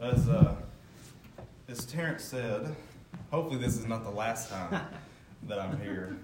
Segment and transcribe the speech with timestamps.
[0.00, 0.54] Well, as uh,
[1.68, 2.74] as Terrence said,
[3.30, 4.80] hopefully this is not the last time
[5.48, 6.16] that I'm here.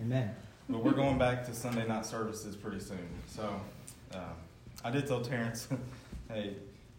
[0.00, 0.34] Amen.
[0.68, 3.08] But we're going back to Sunday night services pretty soon.
[3.26, 3.60] So
[4.14, 4.18] uh,
[4.84, 5.68] I did tell Terrence,
[6.28, 6.56] hey,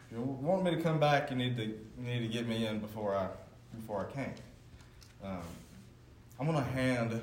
[0.10, 2.66] if you want me to come back, you need to you need to get me
[2.66, 3.28] in before I
[3.76, 4.34] before I came.
[5.24, 5.44] Um,
[6.40, 7.22] I'm gonna hand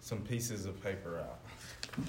[0.00, 2.06] some pieces of paper out.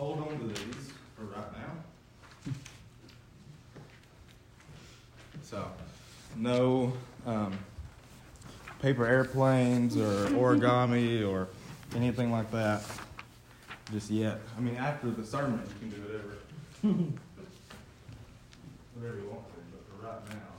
[0.00, 2.52] Hold on to these for right now.
[5.42, 5.70] So,
[6.36, 6.94] no
[7.26, 7.52] um,
[8.80, 11.48] paper airplanes or origami or
[11.94, 12.82] anything like that
[13.92, 14.40] just yet.
[14.56, 16.38] I mean, after the sermon, you can do whatever,
[18.94, 20.49] whatever you want to, but for right now.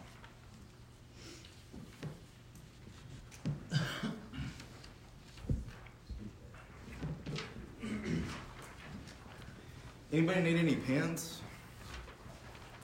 [10.14, 11.40] Anybody need any pens?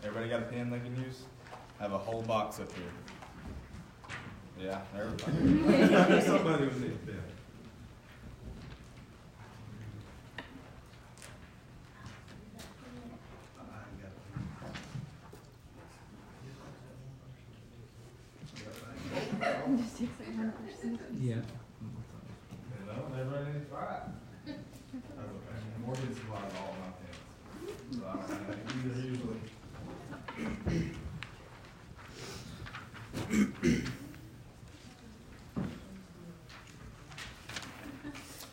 [0.02, 1.24] Everybody got a pen they can use?
[1.78, 2.86] I have a whole box up here.
[4.58, 6.22] Yeah, everybody.
[6.26, 7.22] Somebody would need a pen.
[21.20, 21.36] Yeah.
[22.86, 24.04] No, everybody needs five.
[24.46, 25.60] That's okay.
[25.86, 27.07] Morgan supplies all my pens.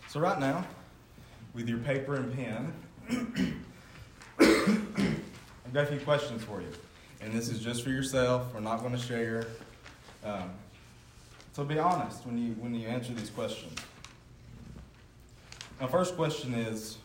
[0.08, 0.64] So right now,
[1.52, 2.72] with your paper and pen,
[4.38, 6.68] I've got a few questions for you.
[7.20, 8.54] And this is just for yourself.
[8.54, 9.48] We're not going to share.
[10.24, 10.52] Um,
[11.54, 13.76] so be honest when you when you answer these questions.
[15.80, 16.98] My first question is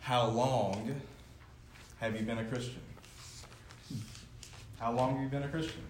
[0.00, 1.00] How long
[2.00, 2.80] have you been a Christian?
[4.78, 5.82] How long have you been a Christian?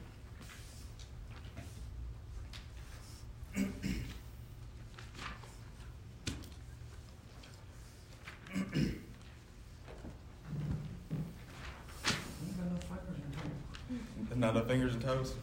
[14.37, 15.35] Not the fingers and toes?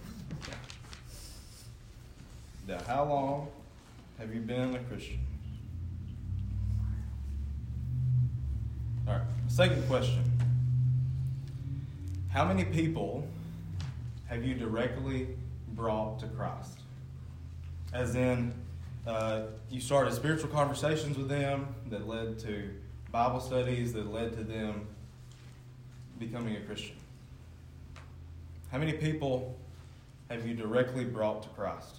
[2.68, 3.48] Now, how long
[4.18, 5.27] have you been a Christian?
[9.58, 10.24] Second question.
[12.30, 13.28] How many people
[14.28, 15.30] have you directly
[15.70, 16.78] brought to Christ?
[17.92, 18.54] As in,
[19.08, 22.70] uh, you started spiritual conversations with them that led to
[23.12, 24.86] Bible studies that led to them
[26.20, 26.96] becoming a Christian.
[28.72, 29.58] How many people
[30.30, 31.96] have you directly brought to Christ?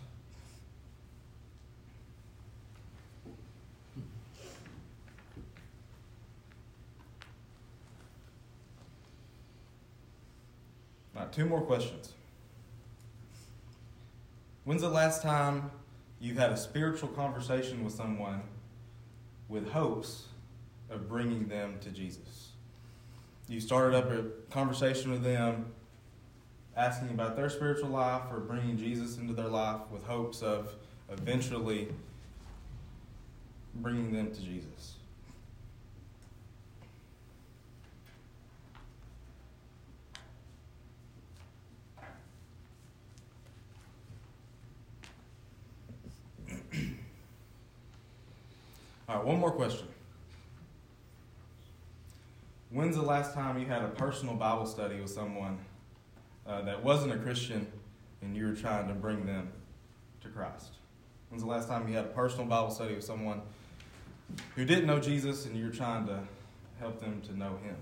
[11.29, 12.13] Right, two more questions.
[14.65, 15.71] When's the last time
[16.21, 18.43] you've had a spiritual conversation with someone
[19.49, 20.27] with hopes
[20.91, 22.51] of bringing them to Jesus?
[23.49, 25.67] You started up a conversation with them,
[26.77, 30.75] asking about their spiritual life or bringing Jesus into their life with hopes of
[31.11, 31.89] eventually
[33.77, 34.97] bringing them to Jesus.
[49.09, 49.89] All right, one more question.
[52.71, 55.59] When's the last time you had a personal Bible study with someone
[56.47, 57.67] uh, that wasn't a Christian
[58.21, 59.51] and you were trying to bring them
[60.21, 60.73] to Christ?
[61.31, 63.41] When's the last time you had a personal Bible study with someone
[64.55, 66.21] who didn't know Jesus and you were trying to
[66.79, 67.77] help them to know Him?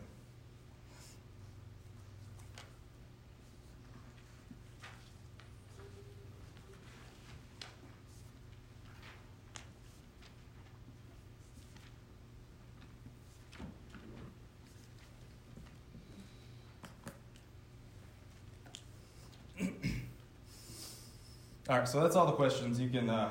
[21.69, 22.79] All right, so that's all the questions.
[22.79, 23.29] You can uh,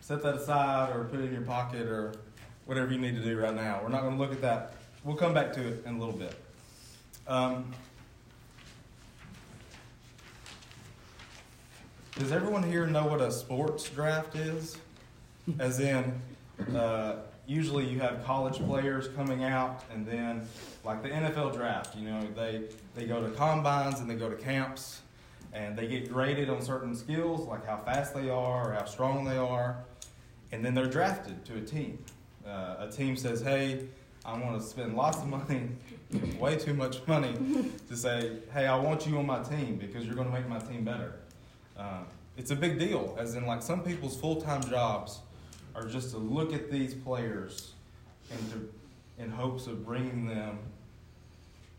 [0.00, 2.12] set that aside or put it in your pocket or
[2.66, 3.80] whatever you need to do right now.
[3.82, 4.74] We're not going to look at that.
[5.02, 6.36] We'll come back to it in a little bit.
[7.26, 7.72] Um,
[12.16, 14.78] does everyone here know what a sports draft is?
[15.58, 16.14] As in,
[16.76, 17.16] uh,
[17.48, 20.46] usually you have college players coming out, and then,
[20.84, 22.62] like the NFL draft, you know, they,
[22.94, 25.00] they go to combines and they go to camps
[25.54, 29.24] and they get graded on certain skills, like how fast they are or how strong
[29.24, 29.84] they are,
[30.52, 31.98] and then they're drafted to a team.
[32.46, 33.86] Uh, a team says, "Hey,
[34.24, 35.68] I want to spend lots of money,
[36.38, 37.34] way too much money,
[37.88, 40.58] to say, hey, I want you on my team because you're going to make my
[40.58, 41.16] team better.
[41.76, 42.04] Uh,
[42.36, 45.20] it's a big deal, as in, like, some people's full time jobs
[45.74, 47.72] are just to look at these players
[48.30, 50.58] and to, in hopes of bringing them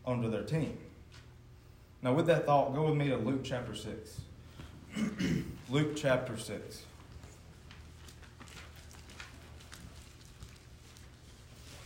[0.04, 0.78] onto their team.
[2.02, 4.20] Now, with that thought, go with me to Luke chapter 6.
[5.70, 6.82] Luke chapter 6.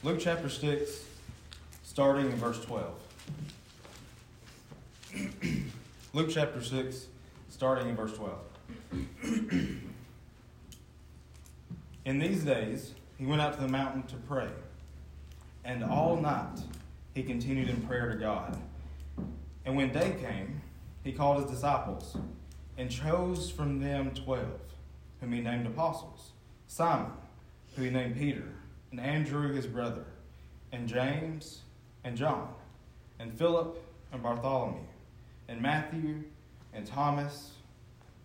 [0.02, 1.04] Luke chapter 6,
[1.82, 2.94] starting in verse 12.
[6.14, 7.06] Luke chapter 6,
[7.50, 8.38] starting in verse 12.
[12.06, 14.48] in these days, he went out to the mountain to pray,
[15.66, 16.60] and all night
[17.14, 18.56] he continued in prayer to God.
[19.70, 20.62] And when day came,
[21.04, 22.16] he called his disciples
[22.76, 24.60] and chose from them twelve,
[25.20, 26.32] whom he named apostles
[26.66, 27.12] Simon,
[27.76, 28.48] who he named Peter
[28.90, 30.06] and Andrew his brother,
[30.72, 31.60] and James
[32.02, 32.48] and John,
[33.20, 33.80] and Philip
[34.12, 34.82] and Bartholomew,
[35.46, 36.24] and Matthew
[36.74, 37.52] and Thomas,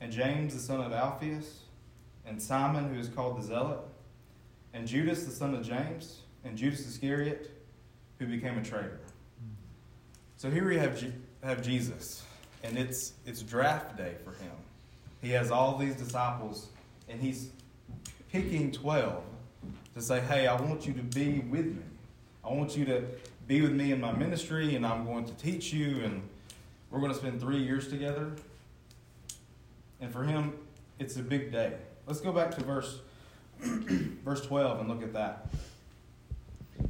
[0.01, 1.59] and James the son of Alphaeus,
[2.25, 3.81] and Simon who is called the Zealot,
[4.73, 7.51] and Judas the son of James, and Judas Iscariot,
[8.17, 8.99] who became a traitor.
[10.37, 11.01] So here we have,
[11.45, 12.23] have Jesus,
[12.63, 14.51] and it's, it's draft day for him.
[15.21, 16.67] He has all these disciples,
[17.07, 17.49] and he's
[18.31, 19.23] picking 12
[19.93, 21.83] to say, hey, I want you to be with me.
[22.43, 23.03] I want you to
[23.47, 26.21] be with me in my ministry, and I'm going to teach you, and
[26.89, 28.31] we're going to spend three years together.
[30.01, 30.53] And for him,
[30.99, 31.73] it's a big day.
[32.07, 32.99] Let's go back to verse,
[33.59, 35.47] verse 12 and look at that.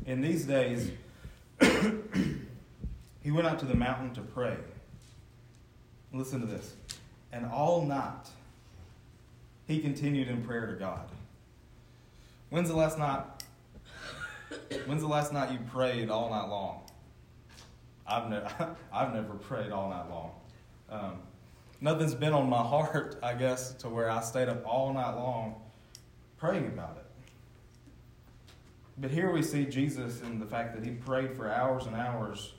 [0.05, 0.91] In these days,
[3.25, 4.55] he went out to the mountain to pray.
[6.13, 6.75] Listen to this.
[7.31, 8.29] And all night,
[9.67, 11.09] he continued in prayer to God.
[12.51, 13.23] When's the last night?
[14.85, 16.81] When's the last night you prayed all night long?
[18.05, 20.31] I've never, I've never prayed all night long.
[20.91, 21.17] Um,
[21.81, 25.55] nothing's been on my heart, I guess, to where I stayed up all night long
[26.37, 27.05] praying about it.
[28.99, 32.53] But here we see Jesus in the fact that he prayed for hours and hours.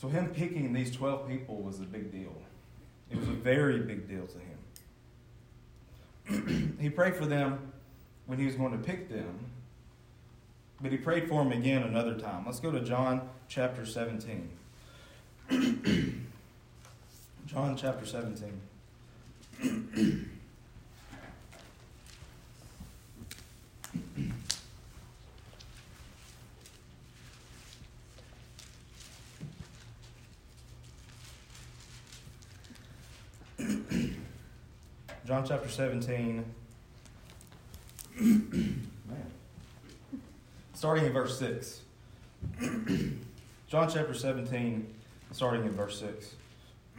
[0.00, 2.32] So him picking these 12 people was a big deal.
[3.10, 4.38] It was a very big deal to
[6.38, 6.76] him.
[6.80, 7.72] he prayed for them
[8.26, 9.46] when he was going to pick them.
[10.80, 12.46] But he prayed for them again another time.
[12.46, 14.48] Let's go to John chapter 17.
[17.46, 18.60] John chapter 17.
[35.28, 36.42] John chapter 17.
[38.18, 38.80] Man.
[40.72, 41.80] Starting in verse 6.
[43.68, 44.86] John chapter 17,
[45.32, 46.34] starting in verse 6.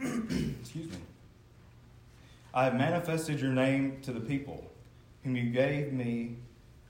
[0.60, 0.98] Excuse me.
[2.54, 4.70] I have manifested your name to the people,
[5.24, 6.36] whom you gave me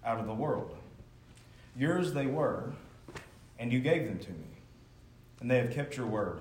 [0.05, 0.77] out of the world.
[1.75, 2.75] Yours they were,
[3.59, 4.47] and you gave them to me,
[5.41, 6.41] and they have kept your word.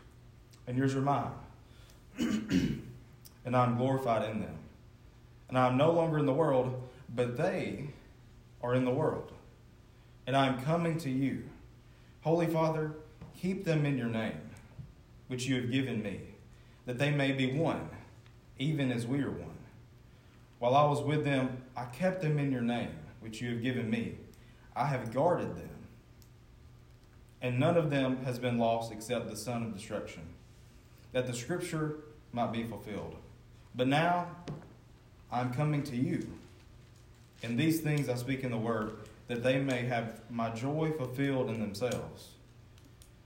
[0.71, 1.33] and yours are mine.
[2.17, 4.57] and I am glorified in them.
[5.49, 6.81] And I am no longer in the world,
[7.13, 7.89] but they
[8.63, 9.33] are in the world.
[10.25, 11.43] And I am coming to you.
[12.21, 12.93] Holy Father,
[13.35, 14.39] keep them in your name,
[15.27, 16.21] which you have given me,
[16.85, 17.89] that they may be one,
[18.57, 19.57] even as we are one.
[20.59, 23.89] While I was with them, I kept them in your name, which you have given
[23.89, 24.15] me.
[24.73, 25.69] I have guarded them.
[27.41, 30.21] And none of them has been lost except the son of destruction,
[31.11, 31.97] that the scripture
[32.33, 33.15] might be fulfilled.
[33.75, 34.27] But now
[35.31, 36.27] I'm coming to you.
[37.43, 41.49] And these things I speak in the word, that they may have my joy fulfilled
[41.49, 42.29] in themselves.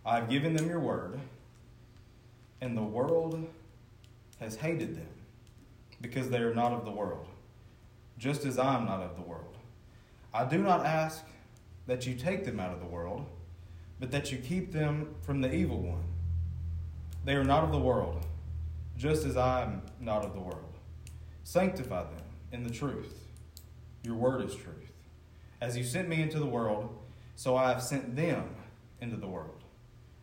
[0.06, 1.20] I have given them your word,
[2.62, 3.46] and the world
[4.40, 5.08] has hated them,
[6.02, 7.28] because they are not of the world,
[8.18, 9.58] just as I am not of the world.
[10.34, 11.24] I do not ask
[11.88, 13.26] that you take them out of the world,
[14.00, 16.04] but that you keep them from the evil one.
[17.26, 18.24] They are not of the world,
[18.96, 20.78] just as I am not of the world.
[21.44, 23.26] Sanctify them in the truth.
[24.04, 24.92] Your word is truth.
[25.60, 26.96] As you sent me into the world,
[27.36, 28.48] so I have sent them
[29.02, 29.64] into the world.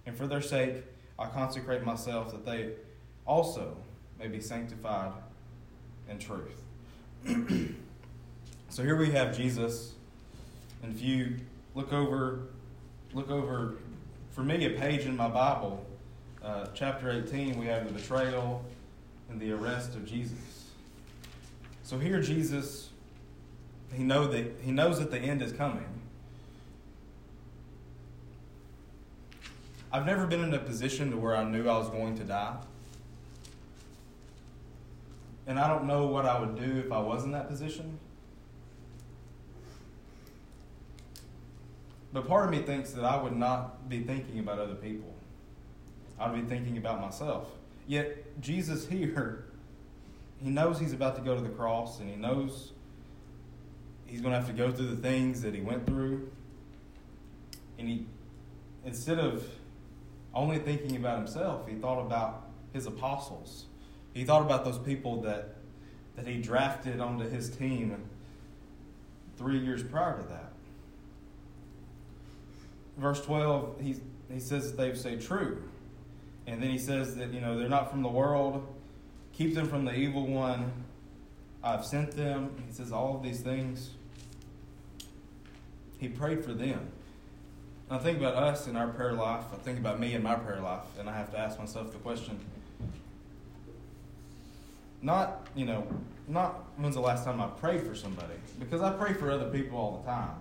[0.06, 0.84] And for their sake,
[1.18, 2.74] I consecrate myself that they
[3.26, 3.76] also
[4.18, 5.12] may be sanctified
[6.08, 6.62] in truth.
[8.68, 9.94] so here we have Jesus.
[10.84, 11.36] And if you
[11.74, 12.44] look over,
[13.12, 13.74] look over,
[14.30, 15.84] for me, a page in my Bible,
[16.44, 18.64] uh, chapter 18, we have the betrayal
[19.30, 20.70] and the arrest of Jesus.
[21.82, 22.90] So here, Jesus,
[23.92, 25.86] he know that he knows that the end is coming.
[29.92, 32.56] I've never been in a position to where I knew I was going to die.
[35.46, 37.98] And I don't know what I would do if I was in that position.
[42.12, 45.11] But part of me thinks that I would not be thinking about other people.
[46.22, 47.48] I'd be thinking about myself.
[47.86, 49.44] Yet, Jesus here,
[50.42, 52.72] he knows he's about to go to the cross and he knows
[54.06, 56.30] he's going to have to go through the things that he went through.
[57.78, 58.06] And he,
[58.84, 59.44] instead of
[60.34, 63.66] only thinking about himself, he thought about his apostles.
[64.14, 65.56] He thought about those people that,
[66.16, 67.96] that he drafted onto his team
[69.36, 70.52] three years prior to that.
[72.96, 73.96] Verse 12, he,
[74.30, 75.62] he says that they say true.
[76.46, 78.66] And then he says that, you know, they're not from the world.
[79.32, 80.72] Keep them from the evil one.
[81.62, 82.50] I've sent them.
[82.66, 83.90] He says all of these things.
[85.98, 86.88] He prayed for them.
[87.88, 89.44] And I think about us in our prayer life.
[89.52, 90.82] I think about me in my prayer life.
[90.98, 92.40] And I have to ask myself the question
[95.02, 95.86] not, you know,
[96.28, 98.34] not when's the last time I prayed for somebody.
[98.58, 100.36] Because I pray for other people all the time.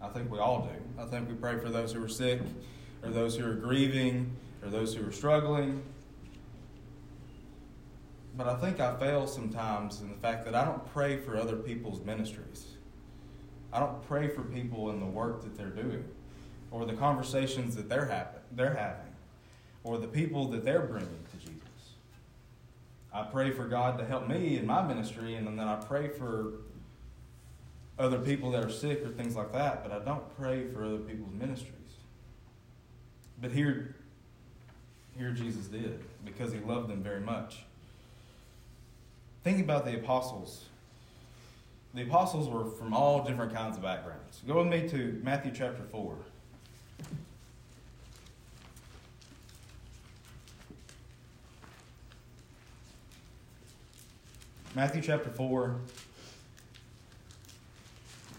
[0.00, 1.02] I think we all do.
[1.02, 2.40] I think we pray for those who are sick,
[3.02, 4.30] or those who are grieving,
[4.64, 5.82] or those who are struggling.
[8.36, 11.56] But I think I fail sometimes in the fact that I don't pray for other
[11.56, 12.66] people's ministries.
[13.72, 16.04] I don't pray for people in the work that they're doing,
[16.70, 19.12] or the conversations that they're, they're having,
[19.84, 21.60] or the people that they're bringing to Jesus.
[23.12, 26.54] I pray for God to help me in my ministry, and then I pray for
[27.98, 30.98] other people that are sick or things like that, but I don't pray for other
[30.98, 31.70] people's ministries.
[33.40, 33.94] But here,
[35.16, 37.64] here Jesus did because he loved them very much.
[39.42, 40.64] Think about the apostles.
[41.92, 44.40] The apostles were from all different kinds of backgrounds.
[44.46, 46.16] Go with me to Matthew chapter 4.
[54.74, 55.76] Matthew chapter 4,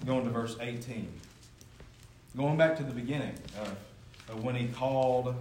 [0.05, 1.07] going to verse 18.
[2.35, 3.77] Going back to the beginning of,
[4.27, 5.33] of when he called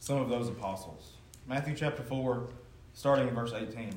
[0.00, 1.12] some of those apostles.
[1.46, 2.48] Matthew chapter 4,
[2.94, 3.90] starting in verse 18.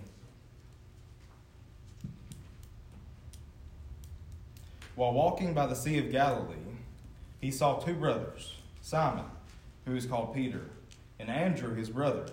[4.96, 6.56] While walking by the Sea of Galilee,
[7.40, 9.26] he saw two brothers, Simon,
[9.86, 10.62] who is called Peter,
[11.20, 12.26] and Andrew his brother,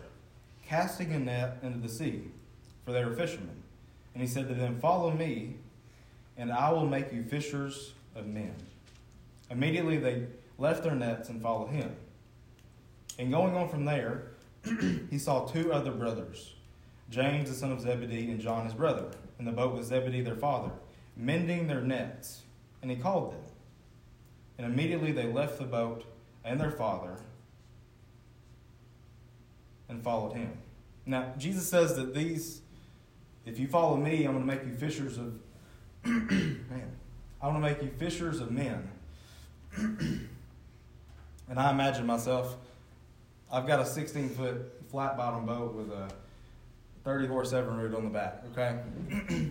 [0.66, 2.24] casting a net into the sea,
[2.84, 3.62] for they were fishermen.
[4.12, 5.54] And he said to them, Follow me,
[6.36, 8.54] and I will make you fishers of men.
[9.50, 10.26] Immediately they
[10.58, 11.94] left their nets and followed him.
[13.18, 14.28] And going on from there,
[15.10, 16.54] he saw two other brothers,
[17.10, 19.06] James the son of Zebedee and John his brother,
[19.38, 20.70] in the boat with Zebedee their father,
[21.16, 22.42] mending their nets.
[22.80, 23.40] And he called them.
[24.56, 26.04] And immediately they left the boat
[26.44, 27.16] and their father
[29.88, 30.52] and followed him.
[31.06, 32.60] Now, Jesus says that these
[33.48, 35.32] if you follow me, I'm going to make you fishers of
[36.04, 36.92] man.
[37.40, 38.90] I want to make you fishers of men.
[39.76, 40.28] and
[41.56, 42.56] I imagine myself,
[43.50, 46.08] I've got a 16 foot flat bottom boat with a
[47.04, 48.78] 30 horse Evinrude on the back, okay?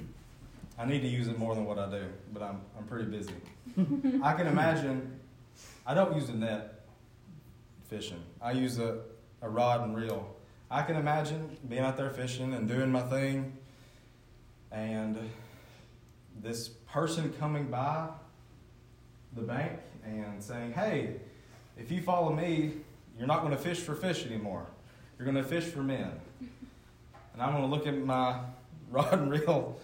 [0.79, 3.33] I need to use it more than what I do, but I'm, I'm pretty busy.
[4.23, 5.19] I can imagine,
[5.85, 6.85] I don't use a net
[7.89, 8.99] fishing, I use a,
[9.41, 10.35] a rod and reel.
[10.69, 13.57] I can imagine being out there fishing and doing my thing
[14.71, 15.17] and
[16.39, 18.09] this person coming by
[19.35, 21.15] the bank and saying, Hey,
[21.77, 22.73] if you follow me,
[23.17, 24.65] you're not going to fish for fish anymore.
[25.17, 26.11] You're going to fish for men.
[27.33, 28.39] And I'm going to look at my
[28.91, 29.79] rod and reel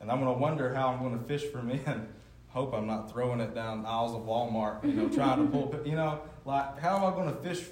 [0.00, 2.08] and I'm going to wonder how I'm going to fish for men.
[2.50, 5.96] Hope I'm not throwing it down aisles of Walmart, you know, trying to pull, you
[5.96, 7.66] know, like, how am I going to fish?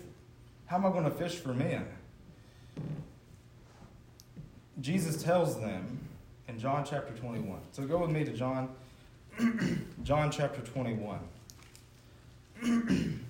[0.66, 1.86] How am I going to fish for men?
[4.80, 6.00] Jesus tells them
[6.46, 7.58] in John chapter 21.
[7.72, 8.68] So go with me to John,
[10.02, 11.20] John chapter 21.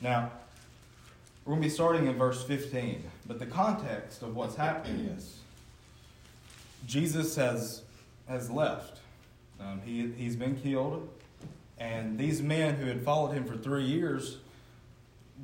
[0.00, 0.32] Now,
[1.44, 5.40] we're going to be starting in verse 15, but the context of what's happening is
[6.86, 7.82] Jesus has,
[8.26, 9.00] has left.
[9.60, 11.08] Um, he, he's been killed,
[11.78, 14.38] and these men who had followed him for three years,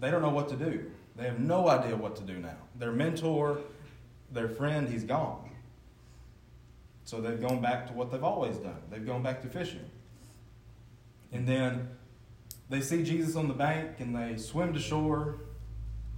[0.00, 0.90] they don't know what to do.
[1.16, 2.57] They have no idea what to do now.
[2.78, 3.59] Their mentor,
[4.33, 5.50] their friend, he's gone.
[7.07, 8.83] So they've gone back to what they've always done.
[8.91, 9.89] They've gone back to fishing.
[11.33, 11.89] And then
[12.69, 15.37] they see Jesus on the bank and they swim to shore.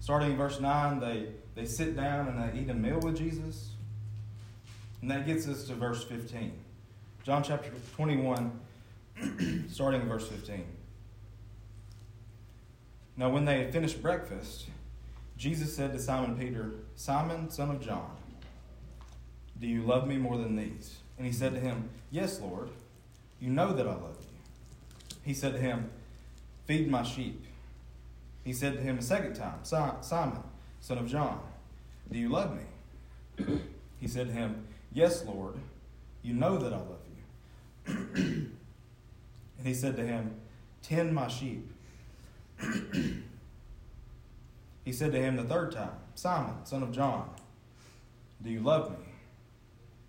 [0.00, 3.72] Starting in verse 9, they, they sit down and they eat a meal with Jesus.
[5.02, 6.52] And that gets us to verse 15.
[7.22, 8.58] John chapter 21,
[9.70, 10.64] starting in verse 15.
[13.18, 14.68] Now, when they had finished breakfast,
[15.36, 18.17] Jesus said to Simon Peter, Simon, son of John,
[19.60, 20.98] do you love me more than these?
[21.16, 22.70] And he said to him, Yes, Lord,
[23.40, 25.16] you know that I love you.
[25.24, 25.90] He said to him,
[26.66, 27.44] Feed my sheep.
[28.44, 30.42] He said to him a second time, Simon,
[30.80, 31.40] son of John,
[32.10, 33.60] do you love me?
[34.00, 35.54] He said to him, Yes, Lord,
[36.22, 37.00] you know that I love
[37.86, 37.94] you.
[37.96, 38.52] and
[39.64, 40.34] he said to him,
[40.82, 41.70] Tend my sheep.
[44.84, 47.28] he said to him the third time, Simon, son of John,
[48.42, 49.07] do you love me?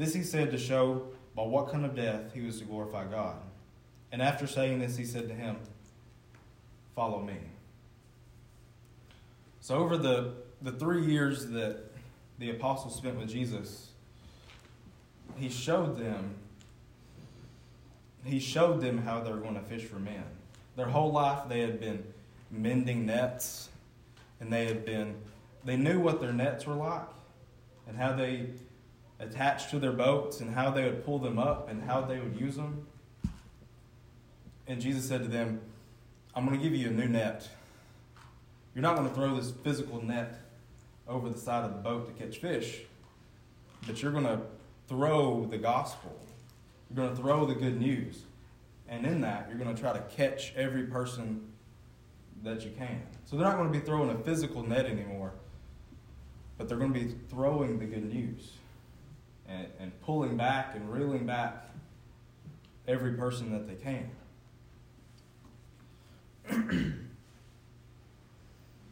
[0.00, 1.02] This he said to show
[1.36, 3.36] by what kind of death he was to glorify God.
[4.10, 5.58] And after saying this, he said to him,
[6.96, 7.36] Follow me.
[9.60, 10.32] So, over the,
[10.62, 11.92] the three years that
[12.38, 13.90] the apostles spent with Jesus,
[15.36, 16.34] he showed them
[18.24, 20.24] he showed them how they were going to fish for men.
[20.76, 22.04] Their whole life they had been
[22.50, 23.68] mending nets
[24.40, 25.16] and they had been
[25.66, 27.08] they knew what their nets were like
[27.86, 28.46] and how they
[29.20, 32.40] attached to their boats and how they would pull them up and how they would
[32.40, 32.86] use them.
[34.66, 35.60] And Jesus said to them,
[36.34, 37.48] I'm going to give you a new net.
[38.74, 40.40] You're not going to throw this physical net
[41.06, 42.82] over the side of the boat to catch fish,
[43.86, 44.40] but you're going to
[44.88, 46.16] throw the gospel.
[46.88, 48.22] You're going to throw the good news.
[48.88, 51.46] And in that, you're going to try to catch every person
[52.42, 53.02] that you can.
[53.24, 55.32] So they're not going to be throwing a physical net anymore,
[56.56, 58.52] but they're going to be throwing the good news
[59.50, 61.68] and, and pulling back and reeling back
[62.86, 64.10] every person that they can.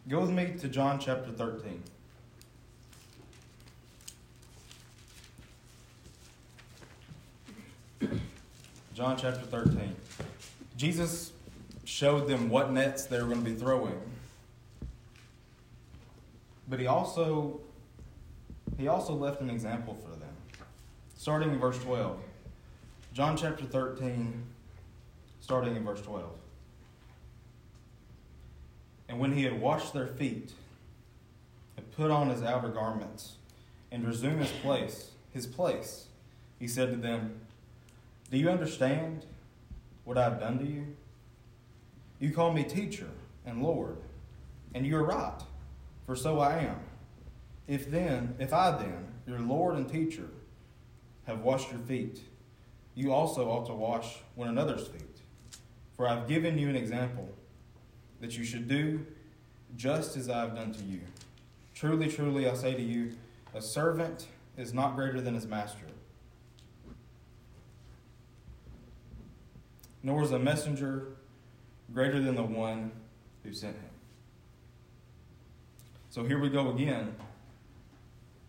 [0.09, 1.83] Go with me to John chapter 13.
[8.95, 9.95] John chapter 13.
[10.77, 11.33] Jesus
[11.85, 14.01] showed them what nets they were going to be throwing.
[16.69, 17.61] But he also
[18.77, 20.18] he also left an example for.
[21.19, 22.17] Starting in verse 12.
[23.13, 24.41] John chapter 13
[25.41, 26.31] starting in verse 12.
[29.09, 30.53] And when he had washed their feet,
[31.77, 33.33] and put on his outer garments,
[33.91, 36.07] and resumed his place, his place,
[36.61, 37.41] he said to them,
[38.31, 39.27] Do you understand
[40.05, 40.95] what I have done to you?
[42.21, 43.09] You call me teacher
[43.45, 43.97] and Lord,
[44.73, 45.41] and you are right,
[46.07, 46.79] for so I am.
[47.67, 50.29] If then, if I then, your Lord and teacher,
[51.29, 52.23] have washed your feet,
[52.95, 55.03] you also ought to wash one another's feet.
[55.95, 57.29] For I have given you an example
[58.21, 59.07] that you should do
[59.77, 61.01] just as I have done to you.
[61.75, 63.13] Truly, truly, I say to you,
[63.55, 65.85] a servant is not greater than his master,
[70.03, 71.09] nor is a messenger
[71.93, 72.91] greater than the one
[73.45, 73.91] who sent him.
[76.09, 77.15] So here we go again.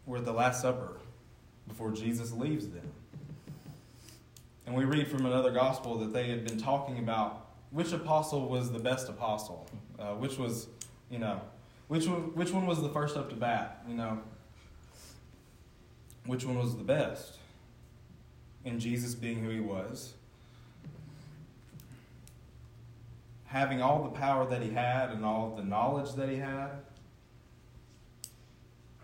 [0.05, 0.98] We're at the Last Supper
[1.69, 2.91] before Jesus leaves them.
[4.65, 8.71] And we read from another gospel that they had been talking about which apostle was
[8.71, 9.65] the best apostle?
[9.97, 10.67] Uh, which was,
[11.09, 11.41] you know,
[11.87, 13.83] which one, which one was the first up to bat?
[13.87, 14.19] You know,
[16.25, 17.37] which one was the best?
[18.65, 20.13] And Jesus being who he was,
[23.45, 26.69] having all the power that he had and all the knowledge that he had,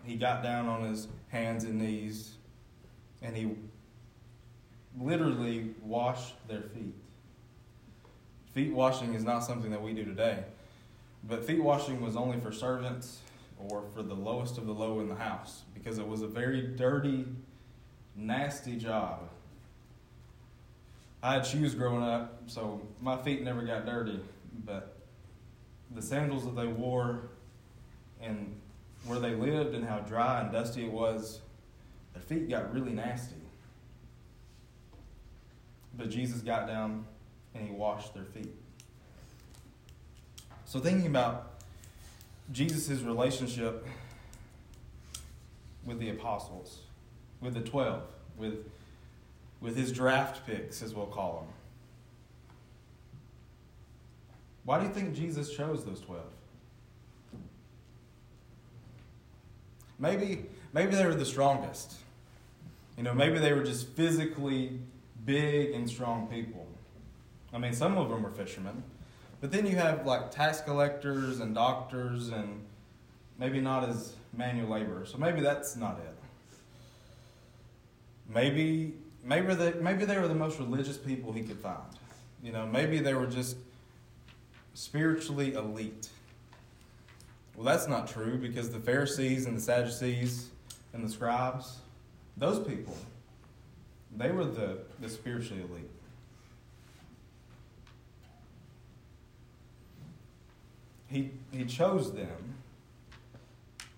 [0.04, 2.36] he got down on his hands and knees
[3.22, 3.50] and he
[5.00, 6.94] literally washed their feet.
[8.54, 10.44] Feet washing is not something that we do today.
[11.28, 13.18] But feet washing was only for servants
[13.58, 16.62] or for the lowest of the low in the house because it was a very
[16.62, 17.26] dirty,
[18.14, 19.28] nasty job.
[21.22, 24.20] I had shoes growing up, so my feet never got dirty,
[24.64, 24.96] but
[25.94, 27.22] the sandals that they wore
[28.20, 28.54] and
[29.06, 31.40] where they lived and how dry and dusty it was,
[32.16, 33.36] their feet got really nasty.
[35.96, 37.04] But Jesus got down
[37.54, 38.54] and he washed their feet.
[40.64, 41.60] So, thinking about
[42.52, 43.86] Jesus' relationship
[45.84, 46.80] with the apostles,
[47.40, 48.02] with the 12,
[48.36, 48.66] with,
[49.60, 51.54] with his draft picks, as we'll call them.
[54.64, 56.24] Why do you think Jesus chose those 12?
[59.98, 61.96] Maybe, maybe they were the strongest.
[62.96, 64.78] You know, maybe they were just physically
[65.24, 66.66] big and strong people.
[67.52, 68.82] I mean, some of them were fishermen.
[69.40, 72.64] But then you have like tax collectors and doctors and
[73.38, 75.04] maybe not as manual labor.
[75.04, 76.14] So maybe that's not it.
[78.32, 81.82] Maybe maybe they maybe they were the most religious people he could find.
[82.42, 83.56] You know, maybe they were just
[84.74, 86.08] spiritually elite.
[87.54, 90.50] Well, that's not true because the Pharisees and the Sadducees
[90.92, 91.78] and the scribes,
[92.36, 92.96] those people,
[94.16, 95.90] they were the, the spiritually elite.
[101.08, 102.54] He, he chose them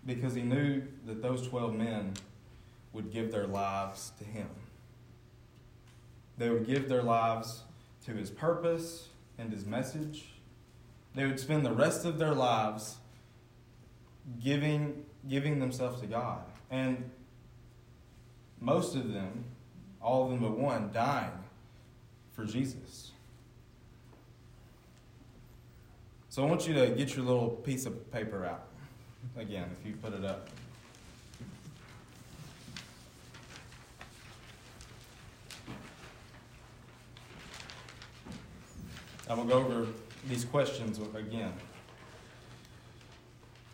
[0.05, 2.13] because he knew that those 12 men
[2.93, 4.49] would give their lives to him.
[6.37, 7.63] They would give their lives
[8.07, 10.27] to his purpose and his message.
[11.15, 12.97] They would spend the rest of their lives
[14.43, 16.43] giving, giving themselves to God.
[16.71, 17.11] And
[18.61, 19.45] most of them,
[20.01, 21.31] all of them but one, dying
[22.33, 23.13] for Jesus.
[26.29, 28.65] So I want you to get your little piece of paper out.
[29.37, 30.49] Again, if you put it up.
[39.29, 39.87] I will go over
[40.29, 41.53] these questions again.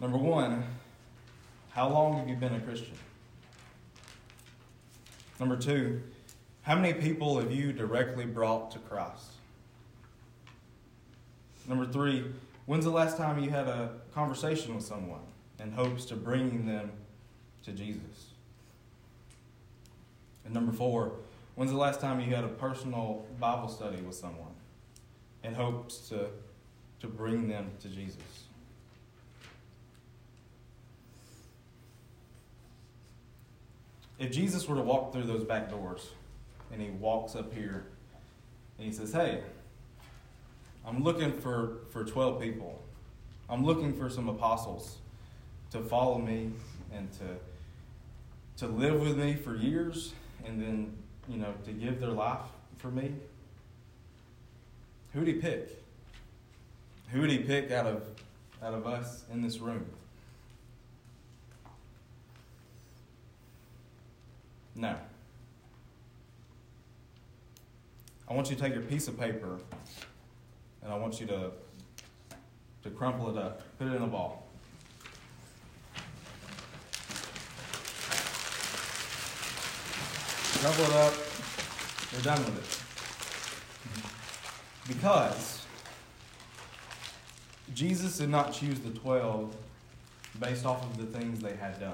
[0.01, 0.65] Number one,
[1.71, 2.97] how long have you been a Christian?
[5.41, 6.03] Number two,
[6.63, 9.33] how many people have you directly brought to Christ?
[11.69, 12.25] Number three,
[12.67, 15.21] when's the last time you had a conversation with someone
[15.59, 16.91] in hopes to bringing them
[17.65, 18.29] to Jesus?
[20.45, 21.13] And number four,
[21.55, 24.53] when's the last time you had a personal Bible study with someone
[25.43, 26.29] in hopes to,
[27.01, 28.45] to bring them to Jesus?
[34.19, 36.11] If Jesus were to walk through those back doors
[36.73, 37.87] and he walks up here
[38.79, 39.41] and he says, Hey,
[40.87, 42.83] I'm looking for, for 12 people.
[43.49, 44.99] I'm looking for some apostles
[45.71, 46.53] to follow me
[46.93, 50.93] and to, to live with me for years and then,
[51.29, 52.41] you know, to give their life
[52.79, 53.13] for me.
[55.13, 55.83] Who'd he pick?
[57.11, 58.03] Who would he pick out of,
[58.63, 59.87] out of us in this room?
[64.77, 64.97] No.
[68.29, 69.59] I want you to take your piece of paper
[70.83, 71.51] and I want you to,
[72.83, 74.47] to crumple it up, put it in a ball.
[80.61, 81.15] Crumple it up,
[82.13, 82.81] we're done with it.
[84.89, 85.65] Because
[87.75, 89.55] Jesus did not choose the 12
[90.41, 91.93] based off of the things they had done.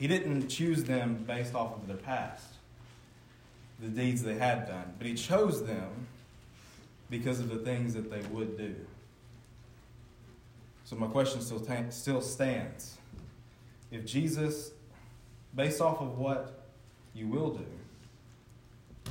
[0.00, 2.54] He didn't choose them based off of their past,
[3.78, 6.06] the deeds they had done, but He chose them
[7.10, 8.74] because of the things that they would do.
[10.84, 12.96] So my question still, t- still stands.
[13.90, 14.70] If Jesus,
[15.54, 16.64] based off of what
[17.14, 17.66] you will do,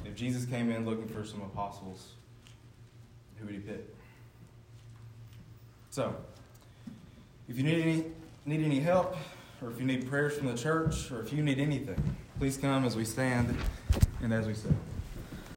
[0.06, 2.14] if Jesus came in looking for some apostles,
[3.38, 3.86] who would he pick?
[5.92, 6.16] So,
[7.48, 8.06] if you need any,
[8.48, 9.16] need any help,
[9.62, 12.02] or if you need prayers from the church, or if you need anything,
[12.38, 13.56] please come as we stand
[14.22, 14.72] and as we sit.